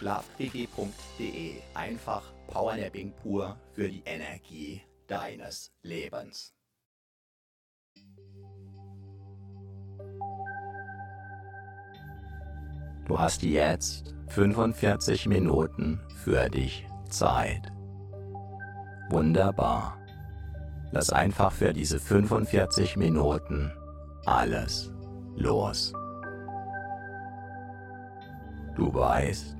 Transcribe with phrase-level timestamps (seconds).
[0.00, 1.60] Schlafquickie.de.
[1.74, 6.54] Einfach Powernapping pur für die Energie deines Lebens.
[13.06, 17.70] Du hast jetzt 45 Minuten für dich Zeit.
[19.10, 19.98] Wunderbar.
[20.92, 23.70] Lass einfach für diese 45 Minuten
[24.24, 24.94] alles
[25.36, 25.92] los.
[28.76, 29.59] Du weißt,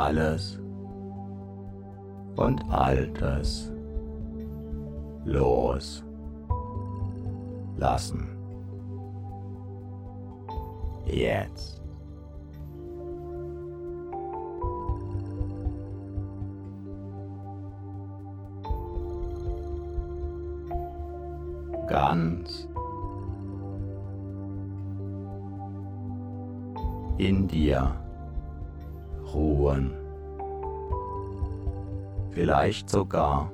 [0.00, 0.58] Alles
[2.36, 3.70] und Altes
[5.26, 6.02] los
[7.76, 8.26] lassen.
[11.04, 11.82] Jetzt.
[21.86, 22.68] ganz
[27.18, 27.99] in dir
[29.34, 29.92] ruhen,
[32.32, 33.52] vielleicht sogar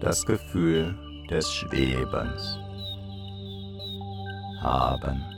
[0.00, 0.94] das Gefühl
[1.30, 2.58] des Schwebens
[4.60, 5.37] haben.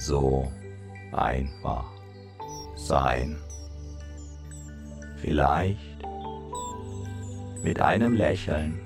[0.00, 0.50] so
[1.12, 1.84] einfach
[2.74, 3.36] sein.
[5.18, 5.78] Vielleicht
[7.62, 8.80] mit einem Lächeln.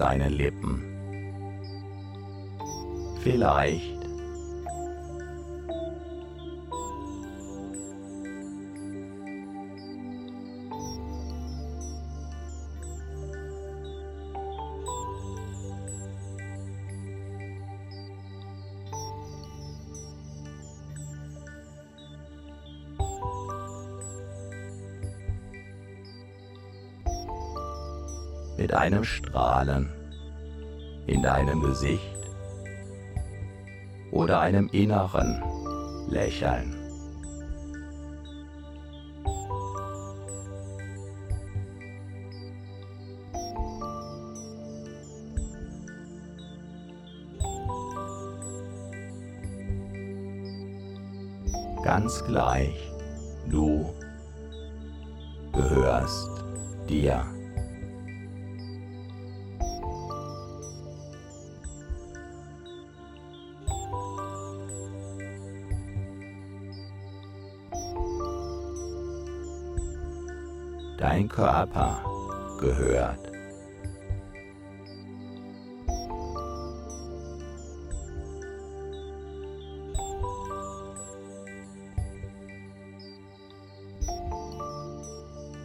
[0.00, 0.79] Deinen Lippen.
[28.80, 29.90] Mit einem Strahlen
[31.06, 32.16] in deinem Gesicht
[34.10, 35.42] oder einem inneren
[36.08, 36.74] Lächeln.
[51.84, 52.90] Ganz gleich,
[53.50, 53.92] du
[55.52, 56.30] gehörst
[56.88, 57.39] dir.
[71.10, 72.04] Dein Körper
[72.60, 73.18] gehört.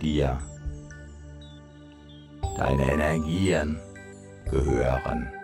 [0.01, 0.39] dir.
[2.57, 3.79] Deine Energien
[4.49, 5.34] gehören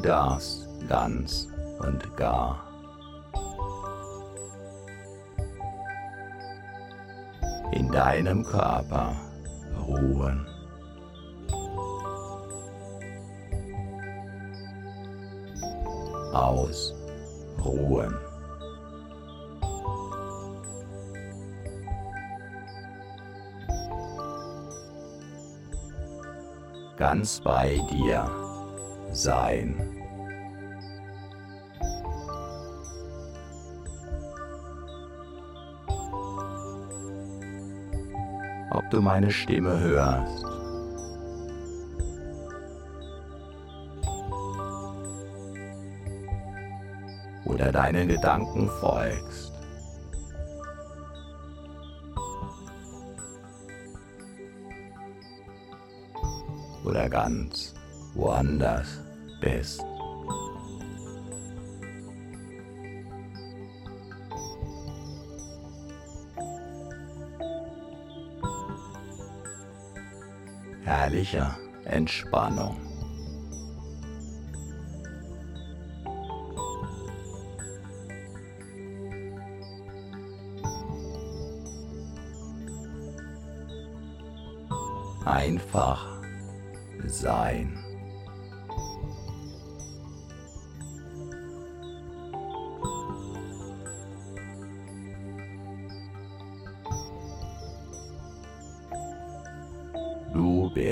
[0.00, 1.46] Du darfst ganz
[1.78, 2.66] und gar
[7.72, 9.14] in deinem Körper
[9.86, 10.46] ruhen.
[16.32, 18.16] Ausruhen.
[26.96, 28.49] Ganz bei dir
[29.12, 29.74] sein.
[38.72, 40.44] Ob du meine Stimme hörst.
[47.44, 49.52] Oder deinen Gedanken folgst.
[56.84, 57.74] Oder ganz
[58.14, 58.99] woanders
[59.40, 59.82] bist.
[70.84, 72.76] Herrlicher Entspannung.
[85.24, 86.06] Einfach
[87.06, 87.79] sein.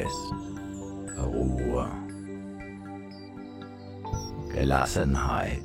[0.08, 1.86] Du bist Ruhe,
[4.54, 5.62] Gelassenheit.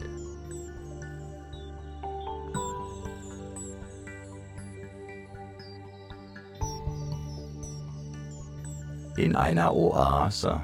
[9.16, 10.60] In einer Oase.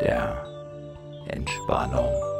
[0.00, 0.44] Der
[1.28, 2.37] Entspannung.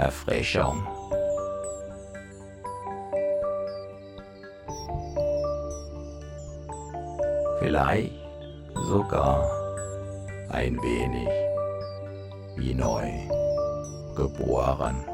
[0.00, 0.82] Erfrischung.
[7.58, 8.12] Vielleicht
[8.88, 9.44] sogar
[10.48, 11.28] ein wenig
[12.56, 13.10] wie neu
[14.16, 15.04] geboren.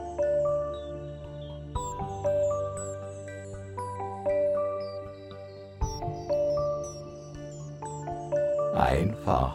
[8.75, 9.52] Einfach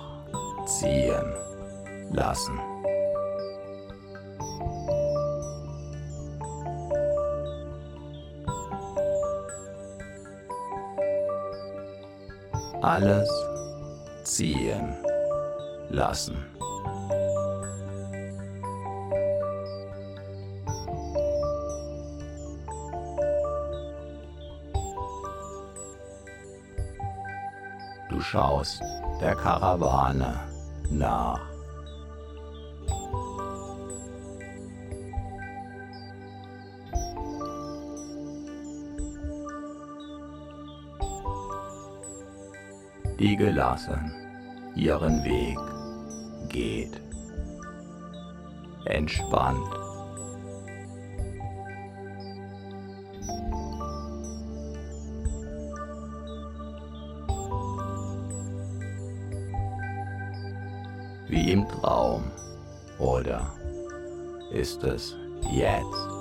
[0.66, 1.34] ziehen
[2.12, 2.71] lassen.
[12.82, 13.30] Alles
[14.24, 14.96] ziehen
[15.90, 16.38] lassen.
[28.10, 28.82] Du schaust
[29.22, 30.40] der Karawane
[30.90, 31.51] nach.
[43.22, 44.12] Die gelassen
[44.76, 45.60] ihren Weg
[46.50, 47.00] geht.
[48.86, 49.60] Entspannt.
[61.28, 62.24] Wie im Traum.
[62.98, 63.54] Oder
[64.52, 65.16] ist es
[65.52, 66.21] jetzt?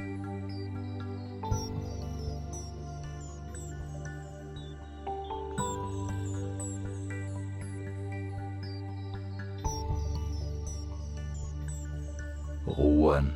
[12.77, 13.35] ruhen.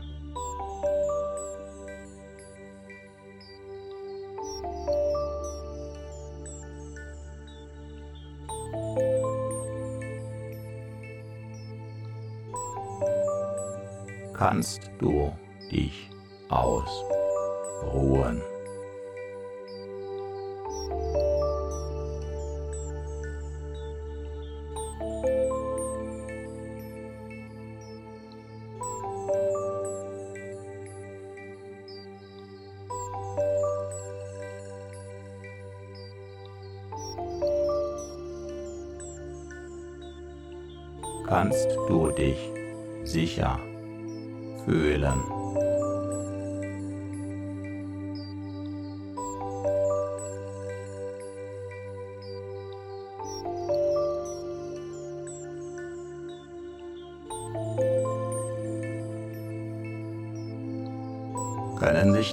[14.33, 15.31] Kannst du
[15.71, 16.09] dich
[16.49, 18.41] ausruhen.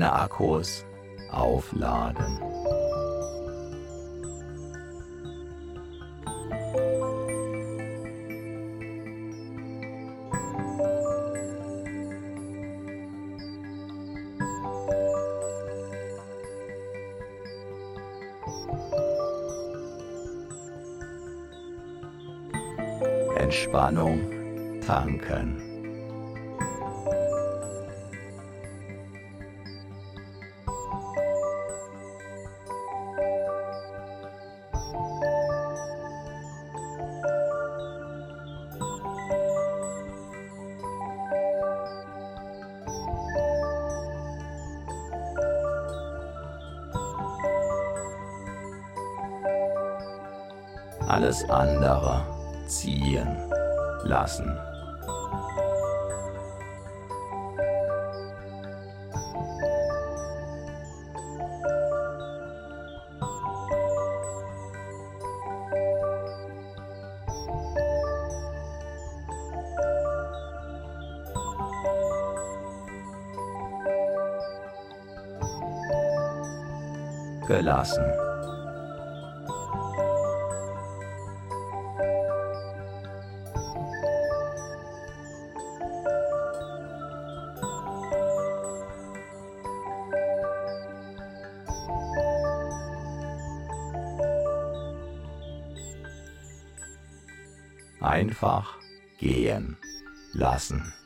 [0.00, 0.86] Deine Akkus
[1.30, 2.49] aufladen.
[77.50, 78.04] Gelassen.
[98.00, 98.78] einfach
[99.18, 99.76] gehen
[100.32, 100.99] lassen.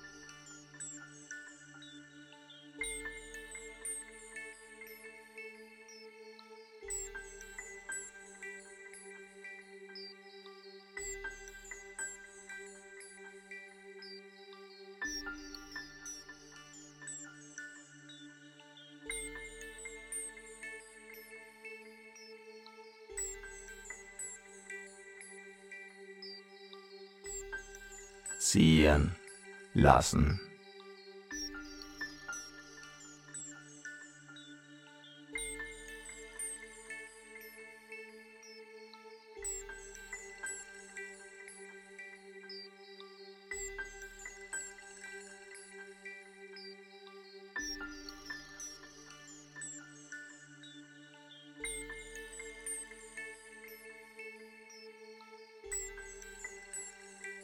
[29.95, 30.41] Lassen.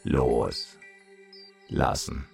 [0.04, 0.76] los
[1.68, 2.29] lassen.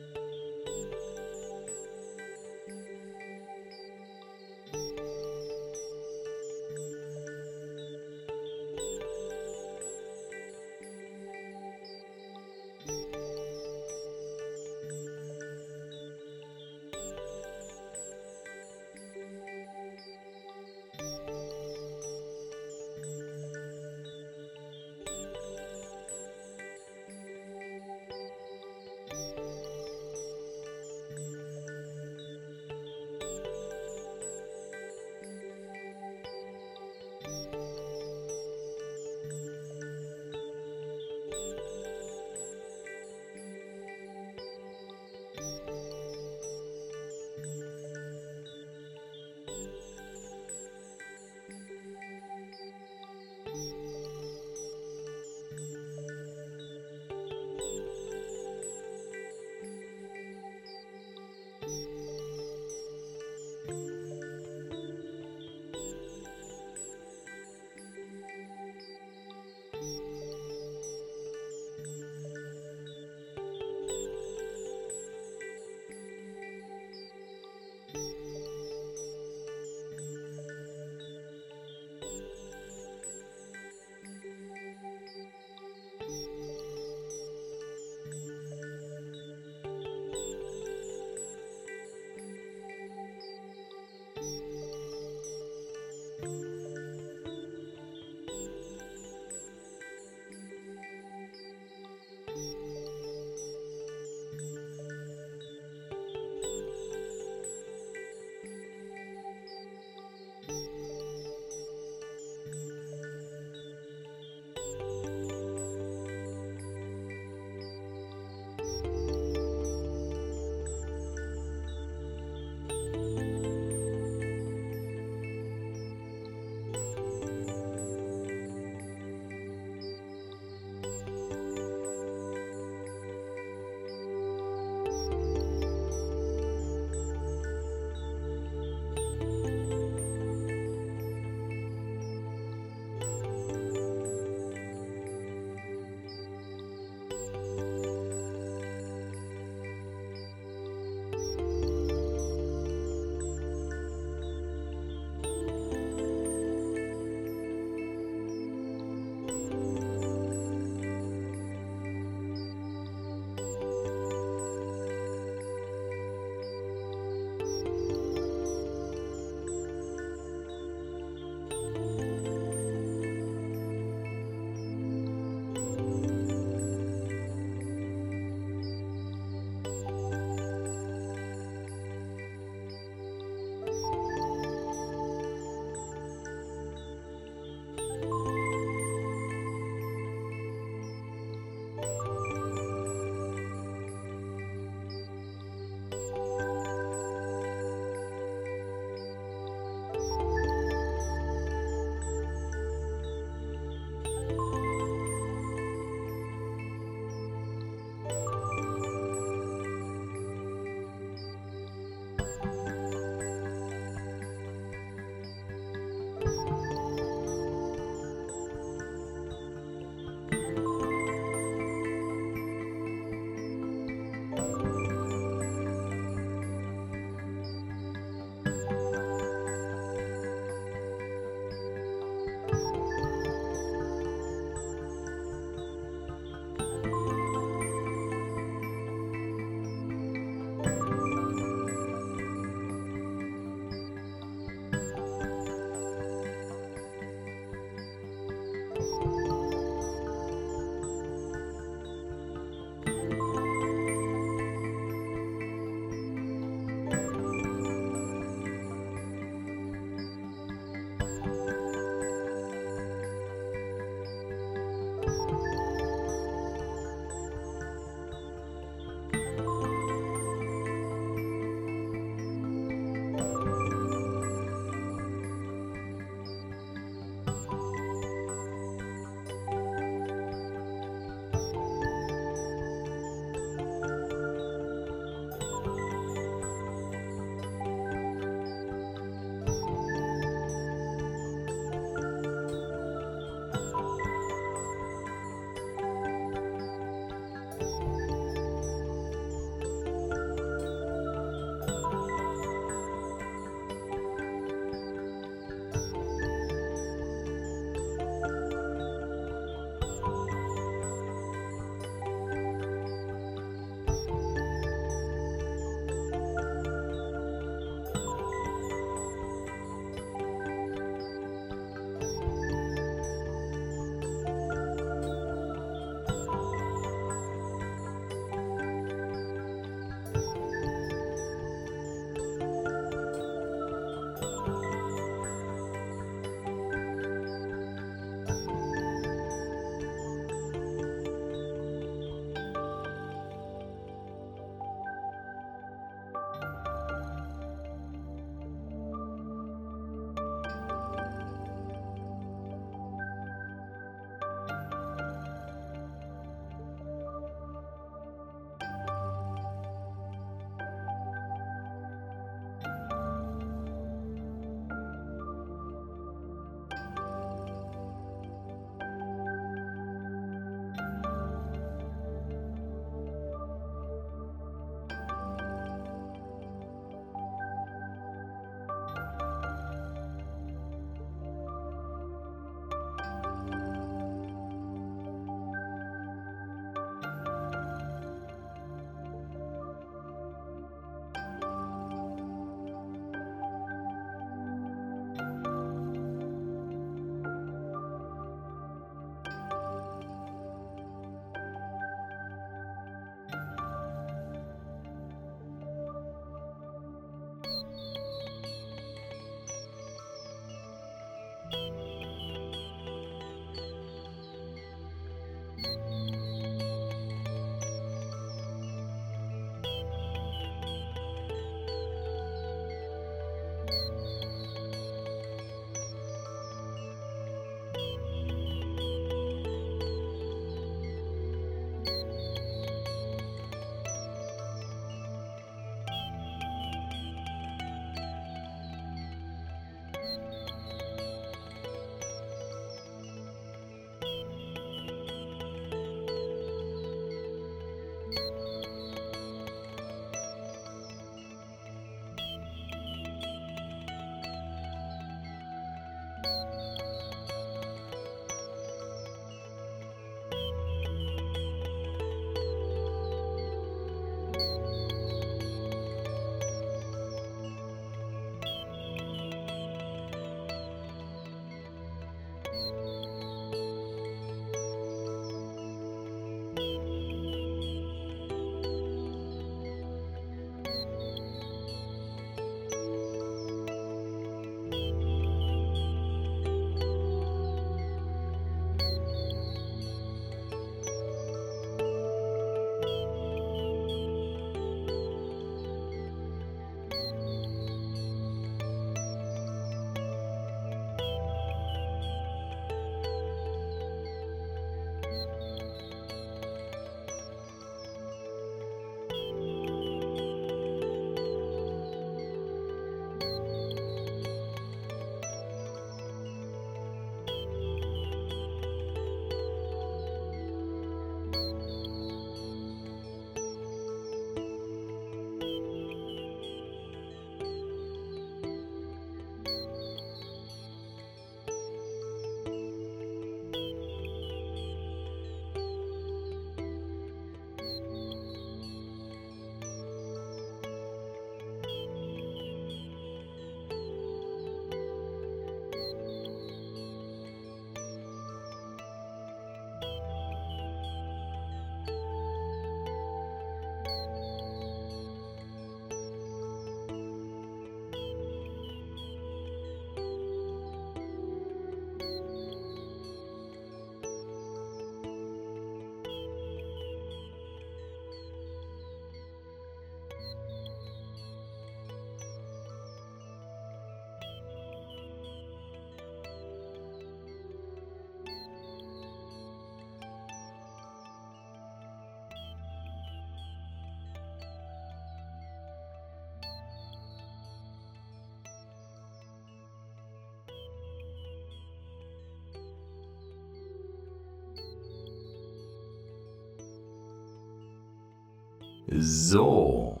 [598.98, 600.00] So.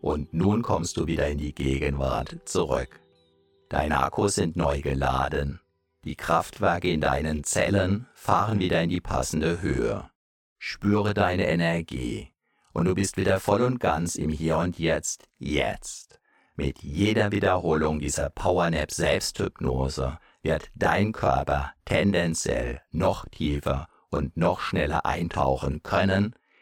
[0.00, 3.00] Und nun kommst du wieder in die Gegenwart zurück.
[3.68, 5.60] Deine Akkus sind neu geladen.
[6.04, 10.08] Die Kraftwerke in deinen Zellen fahren wieder in die passende Höhe.
[10.58, 12.32] Spüre deine Energie
[12.72, 16.20] und du bist wieder voll und ganz im Hier und Jetzt, jetzt.
[16.56, 25.04] Mit jeder Wiederholung dieser Powernap Selbsthypnose wird dein Körper tendenziell noch tiefer und noch schneller
[25.04, 26.34] eintauchen können